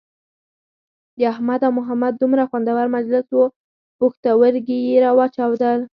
د 1.17 1.19
احمد 1.33 1.61
او 1.65 1.71
محمد 1.79 2.13
دومره 2.17 2.43
خوندور 2.49 2.85
مجلس 2.97 3.25
وو 3.31 3.45
پوښتورگي 3.99 4.79
یې 4.87 4.95
را 5.03 5.11
وچاودل. 5.19 5.79